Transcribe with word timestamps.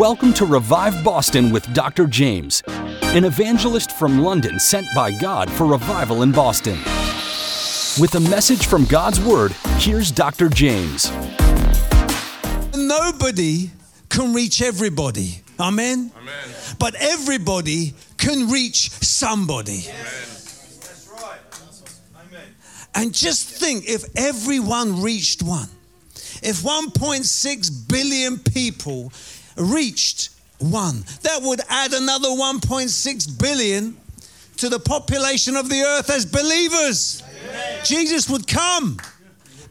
Welcome 0.00 0.34
to 0.34 0.44
Revive 0.44 1.02
Boston 1.02 1.50
with 1.50 1.72
Dr. 1.72 2.04
Jaymz, 2.04 2.62
an 3.16 3.24
evangelist 3.24 3.92
from 3.92 4.18
London 4.18 4.60
sent 4.60 4.86
by 4.94 5.10
God 5.10 5.50
for 5.50 5.64
revival 5.64 6.22
in 6.22 6.32
Boston. 6.32 6.76
With 7.98 8.14
a 8.14 8.20
message 8.20 8.66
from 8.66 8.84
God's 8.84 9.18
Word, 9.18 9.52
here's 9.78 10.10
Dr. 10.10 10.50
Jaymz. 10.50 11.10
Nobody 12.76 13.70
can 14.10 14.34
reach 14.34 14.60
everybody. 14.60 15.40
Amen? 15.58 16.12
Amen. 16.14 16.34
But 16.78 16.94
everybody 16.96 17.94
can 18.18 18.50
reach 18.50 18.90
somebody. 18.90 19.86
And 22.94 23.14
just 23.14 23.48
think 23.48 23.88
if 23.88 24.04
everyone 24.14 25.00
reached 25.00 25.42
one, 25.42 25.70
if 26.42 26.56
1.6 26.62 27.88
billion 27.88 28.38
people 28.38 29.10
reached 29.56 30.30
one, 30.58 31.04
that 31.22 31.40
would 31.42 31.60
add 31.68 31.92
another 31.92 32.28
1.6 32.28 33.38
billion 33.40 33.96
to 34.56 34.68
the 34.68 34.78
population 34.78 35.54
of 35.56 35.68
the 35.68 35.82
earth 35.82 36.08
as 36.10 36.24
believers. 36.24 37.22
Jesus 37.84 38.28
would 38.30 38.46
come 38.48 38.98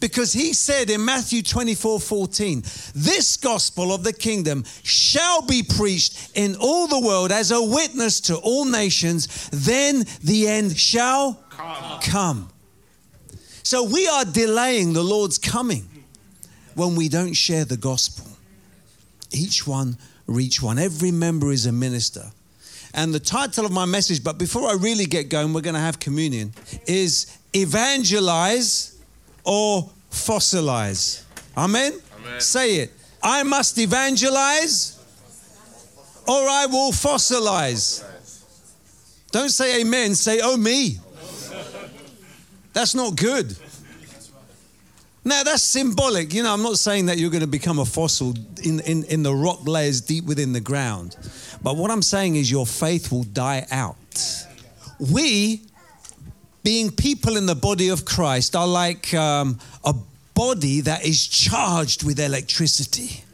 because 0.00 0.32
he 0.34 0.52
said 0.52 0.90
in 0.90 1.02
Matthew 1.02 1.42
24 1.42 1.98
14, 2.00 2.60
this 2.94 3.38
gospel 3.38 3.94
of 3.94 4.04
the 4.04 4.12
kingdom 4.12 4.64
shall 4.82 5.40
be 5.42 5.62
preached 5.62 6.30
in 6.34 6.56
all 6.56 6.86
the 6.86 7.00
world 7.00 7.32
as 7.32 7.50
a 7.50 7.62
witness 7.62 8.20
to 8.22 8.36
all 8.36 8.66
nations, 8.66 9.48
then 9.50 10.04
the 10.22 10.46
end 10.48 10.76
shall 10.78 11.42
Come. 11.48 12.00
come. 12.02 12.48
So 13.62 13.84
we 13.84 14.06
are 14.06 14.26
delaying 14.26 14.92
the 14.92 15.02
Lord's 15.02 15.38
coming 15.38 15.88
when 16.74 16.96
we 16.96 17.08
don't 17.08 17.32
share 17.32 17.64
the 17.64 17.78
gospel. 17.78 18.23
Each 19.34 19.66
one 19.66 19.96
reach 20.26 20.62
one. 20.62 20.78
Every 20.78 21.10
member 21.10 21.50
is 21.50 21.66
a 21.66 21.72
minister. 21.72 22.24
And 22.94 23.12
the 23.12 23.20
title 23.20 23.66
of 23.66 23.72
my 23.72 23.84
message, 23.84 24.22
but 24.22 24.38
before 24.38 24.68
I 24.68 24.74
really 24.74 25.06
get 25.06 25.28
going, 25.28 25.52
we're 25.52 25.60
going 25.60 25.74
to 25.74 25.80
have 25.80 25.98
communion, 25.98 26.54
is 26.86 27.36
evangelize 27.52 28.96
or 29.44 29.90
fossilize. 30.10 31.24
Amen? 31.56 31.92
Amen. 32.20 32.40
Say 32.40 32.76
it. 32.76 32.92
I 33.22 33.42
must 33.42 33.78
evangelize 33.78 34.94
or 36.26 36.48
I 36.48 36.66
will 36.66 36.92
fossilize. 36.92 38.04
Don't 39.30 39.50
say 39.50 39.80
amen, 39.80 40.14
say 40.14 40.40
oh 40.42 40.56
me. 40.56 40.98
That's 42.72 42.94
not 42.94 43.16
good. 43.16 43.56
Now 45.24 45.42
that's 45.42 45.62
symbolic. 45.62 46.34
You 46.34 46.42
know, 46.42 46.52
I'm 46.52 46.62
not 46.62 46.78
saying 46.78 47.06
that 47.06 47.16
you're 47.18 47.30
going 47.30 47.40
to 47.40 47.46
become 47.46 47.78
a 47.78 47.84
fossil 47.84 48.34
in, 48.62 48.80
in, 48.80 49.04
in 49.04 49.22
the 49.22 49.34
rock 49.34 49.66
layers 49.66 50.02
deep 50.02 50.24
within 50.24 50.52
the 50.52 50.60
ground. 50.60 51.16
But 51.62 51.76
what 51.76 51.90
I'm 51.90 52.02
saying 52.02 52.36
is 52.36 52.50
your 52.50 52.66
faith 52.66 53.10
will 53.10 53.24
die 53.24 53.66
out. 53.70 53.96
We, 54.98 55.62
being 56.62 56.90
people 56.90 57.36
in 57.36 57.46
the 57.46 57.54
body 57.54 57.88
of 57.88 58.04
Christ, 58.04 58.54
are 58.54 58.66
like 58.66 59.14
um, 59.14 59.58
a 59.82 59.94
body 60.34 60.82
that 60.82 61.06
is 61.06 61.26
charged 61.26 62.04
with 62.04 62.20
electricity. 62.20 63.24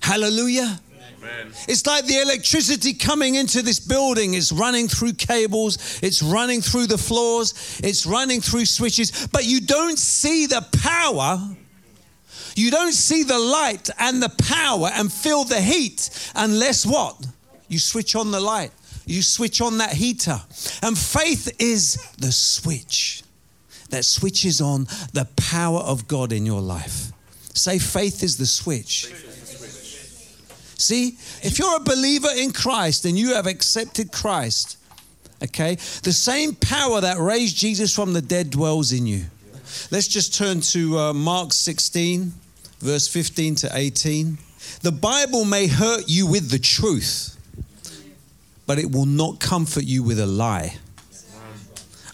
Hallelujah. 0.00 0.80
Amen. 1.28 1.52
It's 1.68 1.86
like 1.86 2.06
the 2.06 2.20
electricity 2.20 2.94
coming 2.94 3.34
into 3.34 3.62
this 3.62 3.80
building. 3.80 4.34
It's 4.34 4.52
running 4.52 4.88
through 4.88 5.14
cables, 5.14 6.00
it's 6.02 6.22
running 6.22 6.60
through 6.60 6.86
the 6.86 6.98
floors, 6.98 7.80
it's 7.82 8.06
running 8.06 8.40
through 8.40 8.64
switches, 8.64 9.26
but 9.28 9.44
you 9.44 9.60
don't 9.60 9.98
see 9.98 10.46
the 10.46 10.66
power. 10.82 11.38
You 12.54 12.70
don't 12.72 12.92
see 12.92 13.22
the 13.22 13.38
light 13.38 13.88
and 14.00 14.20
the 14.20 14.30
power 14.30 14.90
and 14.92 15.12
feel 15.12 15.44
the 15.44 15.60
heat 15.60 16.10
unless 16.34 16.84
what? 16.84 17.24
You 17.68 17.78
switch 17.78 18.16
on 18.16 18.32
the 18.32 18.40
light, 18.40 18.72
you 19.06 19.22
switch 19.22 19.60
on 19.60 19.78
that 19.78 19.92
heater. 19.92 20.40
And 20.82 20.98
faith 20.98 21.54
is 21.60 21.94
the 22.18 22.32
switch 22.32 23.22
that 23.90 24.04
switches 24.04 24.60
on 24.60 24.84
the 25.12 25.28
power 25.36 25.80
of 25.80 26.08
God 26.08 26.32
in 26.32 26.44
your 26.44 26.60
life. 26.60 27.12
Say, 27.54 27.78
faith 27.78 28.22
is 28.22 28.36
the 28.36 28.46
switch. 28.46 29.12
See, 30.78 31.18
if 31.42 31.58
you're 31.58 31.76
a 31.76 31.80
believer 31.80 32.28
in 32.36 32.52
Christ 32.52 33.04
and 33.04 33.18
you 33.18 33.34
have 33.34 33.46
accepted 33.46 34.12
Christ, 34.12 34.78
okay, 35.42 35.74
the 35.74 36.12
same 36.12 36.54
power 36.54 37.00
that 37.00 37.18
raised 37.18 37.56
Jesus 37.56 37.94
from 37.94 38.12
the 38.12 38.22
dead 38.22 38.50
dwells 38.50 38.92
in 38.92 39.04
you. 39.04 39.24
Let's 39.90 40.06
just 40.06 40.34
turn 40.34 40.60
to 40.60 40.98
uh, 40.98 41.12
Mark 41.12 41.52
16, 41.52 42.32
verse 42.78 43.08
15 43.08 43.56
to 43.56 43.70
18. 43.74 44.38
The 44.82 44.92
Bible 44.92 45.44
may 45.44 45.66
hurt 45.66 46.04
you 46.06 46.28
with 46.28 46.50
the 46.50 46.60
truth, 46.60 47.36
but 48.64 48.78
it 48.78 48.92
will 48.92 49.06
not 49.06 49.40
comfort 49.40 49.84
you 49.84 50.04
with 50.04 50.20
a 50.20 50.26
lie. 50.26 50.76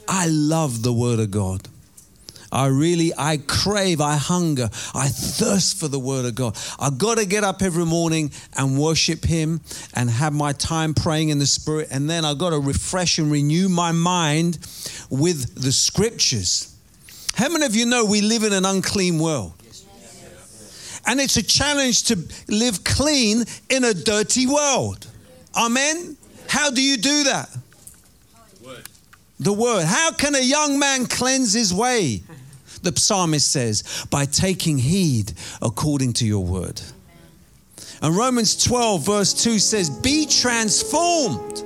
I 0.08 0.26
love 0.26 0.82
the 0.82 0.92
Word 0.92 1.20
of 1.20 1.30
God. 1.30 1.68
I 2.54 2.68
really, 2.68 3.12
I 3.18 3.38
crave, 3.38 4.00
I 4.00 4.16
hunger, 4.16 4.70
I 4.94 5.08
thirst 5.08 5.78
for 5.78 5.88
the 5.88 5.98
Word 5.98 6.24
of 6.24 6.36
God. 6.36 6.56
I've 6.78 6.98
got 6.98 7.18
to 7.18 7.26
get 7.26 7.42
up 7.42 7.62
every 7.62 7.84
morning 7.84 8.30
and 8.56 8.78
worship 8.78 9.24
Him 9.24 9.60
and 9.94 10.08
have 10.08 10.32
my 10.32 10.52
time 10.52 10.94
praying 10.94 11.30
in 11.30 11.40
the 11.40 11.46
Spirit. 11.46 11.88
And 11.90 12.08
then 12.08 12.24
I've 12.24 12.38
got 12.38 12.50
to 12.50 12.60
refresh 12.60 13.18
and 13.18 13.30
renew 13.30 13.68
my 13.68 13.90
mind 13.90 14.58
with 15.10 15.60
the 15.60 15.72
Scriptures. 15.72 16.74
How 17.34 17.48
many 17.48 17.66
of 17.66 17.74
you 17.74 17.86
know 17.86 18.04
we 18.04 18.20
live 18.20 18.44
in 18.44 18.52
an 18.52 18.64
unclean 18.64 19.18
world? 19.18 19.52
And 21.06 21.20
it's 21.20 21.36
a 21.36 21.42
challenge 21.42 22.04
to 22.04 22.18
live 22.48 22.84
clean 22.84 23.44
in 23.68 23.84
a 23.84 23.92
dirty 23.92 24.46
world. 24.46 25.06
Amen? 25.56 26.16
How 26.48 26.70
do 26.70 26.80
you 26.80 26.96
do 26.96 27.24
that? 27.24 27.50
The 29.40 29.52
word. 29.52 29.84
How 29.84 30.12
can 30.12 30.34
a 30.34 30.40
young 30.40 30.78
man 30.78 31.06
cleanse 31.06 31.52
his 31.52 31.74
way? 31.74 32.22
The 32.84 32.92
psalmist 32.94 33.50
says, 33.50 34.06
by 34.10 34.26
taking 34.26 34.78
heed 34.78 35.32
according 35.62 36.12
to 36.14 36.26
your 36.26 36.44
word. 36.44 36.80
And 38.02 38.14
Romans 38.14 38.62
12, 38.62 39.06
verse 39.06 39.32
2 39.32 39.58
says, 39.58 39.88
Be 39.88 40.26
transformed. 40.26 41.62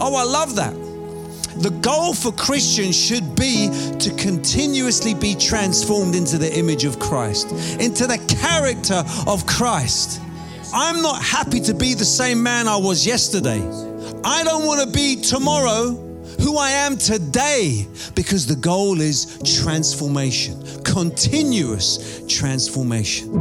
Oh, 0.00 0.14
I 0.16 0.24
love 0.24 0.56
that. 0.56 0.72
The 1.60 1.70
goal 1.82 2.14
for 2.14 2.32
Christians 2.32 2.96
should 2.96 3.36
be 3.36 3.68
to 4.00 4.10
continuously 4.16 5.14
be 5.14 5.34
transformed 5.34 6.14
into 6.14 6.38
the 6.38 6.52
image 6.58 6.84
of 6.84 6.98
Christ, 6.98 7.52
into 7.78 8.06
the 8.06 8.18
character 8.40 9.04
of 9.26 9.46
Christ. 9.46 10.20
I'm 10.72 11.02
not 11.02 11.22
happy 11.22 11.60
to 11.60 11.74
be 11.74 11.94
the 11.94 12.04
same 12.04 12.42
man 12.42 12.66
I 12.66 12.76
was 12.76 13.06
yesterday. 13.06 13.60
I 14.24 14.42
don't 14.42 14.66
want 14.66 14.80
to 14.80 14.86
be 14.86 15.20
tomorrow 15.20 16.03
who 16.44 16.58
I 16.58 16.70
am 16.70 16.98
today 16.98 17.88
because 18.14 18.46
the 18.46 18.54
goal 18.54 19.00
is 19.00 19.38
transformation, 19.62 20.62
continuous 20.84 22.22
transformation. 22.28 23.32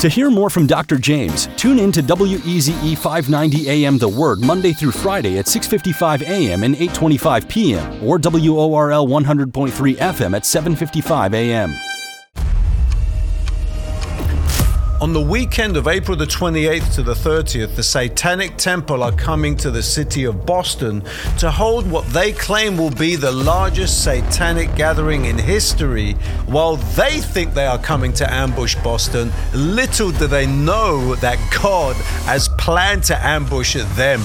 To 0.00 0.08
hear 0.10 0.30
more 0.30 0.50
from 0.50 0.66
Dr. 0.66 0.96
Jaymz, 0.96 1.56
tune 1.56 1.78
in 1.78 1.92
to 1.92 2.02
WEZE 2.02 2.98
590 2.98 3.70
AM 3.70 3.98
The 3.98 4.08
Word 4.08 4.40
Monday 4.40 4.72
through 4.72 4.90
Friday 4.90 5.38
at 5.38 5.46
6:55 5.46 6.22
AM 6.22 6.64
and 6.64 6.74
8:25 6.74 7.48
PM 7.48 8.04
or 8.04 8.18
WORL 8.18 9.06
100.3 9.06 9.96
FM 9.96 10.34
at 10.34 10.44
7:55 10.44 11.32
AM. 11.34 11.72
On 14.98 15.12
the 15.12 15.20
weekend 15.20 15.76
of 15.76 15.88
April 15.88 16.16
the 16.16 16.24
28th 16.24 16.94
to 16.94 17.02
the 17.02 17.12
30th, 17.12 17.76
the 17.76 17.82
Satanic 17.82 18.56
Temple 18.56 19.02
are 19.02 19.12
coming 19.12 19.54
to 19.58 19.70
the 19.70 19.82
city 19.82 20.24
of 20.24 20.46
Boston 20.46 21.02
to 21.38 21.50
hold 21.50 21.90
what 21.90 22.06
they 22.06 22.32
claim 22.32 22.78
will 22.78 22.90
be 22.90 23.14
the 23.14 23.30
largest 23.30 24.02
satanic 24.02 24.74
gathering 24.74 25.26
in 25.26 25.36
history. 25.36 26.12
While 26.46 26.76
they 26.76 27.20
think 27.20 27.52
they 27.52 27.66
are 27.66 27.78
coming 27.78 28.14
to 28.14 28.32
ambush 28.32 28.74
Boston, 28.76 29.30
little 29.52 30.12
do 30.12 30.26
they 30.26 30.46
know 30.46 31.14
that 31.16 31.38
God 31.62 31.94
has 32.24 32.48
planned 32.48 33.04
to 33.04 33.22
ambush 33.22 33.74
them. 33.74 34.20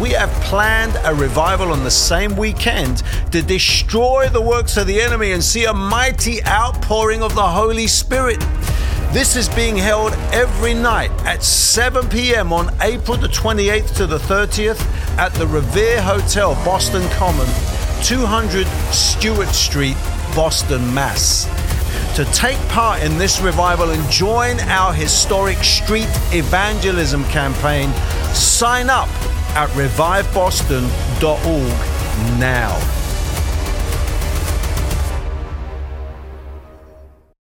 We 0.00 0.10
have 0.12 0.30
planned 0.44 0.98
a 1.04 1.14
revival 1.14 1.72
on 1.72 1.84
the 1.84 1.90
same 1.90 2.36
weekend 2.36 3.02
to 3.32 3.42
destroy 3.42 4.30
the 4.30 4.40
works 4.40 4.78
of 4.78 4.86
the 4.86 4.98
enemy 4.98 5.32
and 5.32 5.44
see 5.44 5.66
a 5.66 5.74
mighty 5.74 6.42
outpouring 6.46 7.22
of 7.22 7.34
the 7.34 7.46
Holy 7.46 7.86
Spirit. 7.86 8.42
This 9.12 9.36
is 9.36 9.48
being 9.48 9.76
held 9.76 10.12
every 10.32 10.74
night 10.74 11.10
at 11.24 11.42
7 11.42 12.08
p.m. 12.08 12.52
on 12.52 12.74
April 12.82 13.16
the 13.16 13.28
28th 13.28 13.96
to 13.96 14.06
the 14.06 14.18
30th 14.18 14.80
at 15.16 15.32
the 15.34 15.46
Revere 15.46 16.02
Hotel, 16.02 16.54
Boston 16.64 17.08
Common, 17.12 17.46
200 18.04 18.66
Stuart 18.92 19.48
Street, 19.48 19.96
Boston, 20.34 20.92
Mass. 20.92 21.46
To 22.16 22.24
take 22.26 22.58
part 22.68 23.02
in 23.02 23.16
this 23.18 23.40
revival 23.40 23.90
and 23.90 24.10
join 24.10 24.60
our 24.60 24.92
historic 24.92 25.58
street 25.58 26.08
evangelism 26.32 27.24
campaign, 27.24 27.92
sign 28.34 28.90
up 28.90 29.08
at 29.56 29.70
reviveboston.org 29.70 32.38
now. 32.38 33.05